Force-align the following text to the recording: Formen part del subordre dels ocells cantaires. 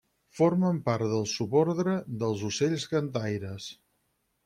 Formen 0.37 0.79
part 0.87 1.05
del 1.11 1.27
subordre 1.33 1.95
dels 2.25 2.43
ocells 2.51 2.91
cantaires. 2.97 3.73